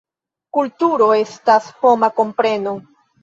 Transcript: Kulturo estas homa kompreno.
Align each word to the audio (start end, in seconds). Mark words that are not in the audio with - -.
Kulturo 0.57 1.09
estas 1.17 1.69
homa 1.83 2.11
kompreno. 2.21 2.75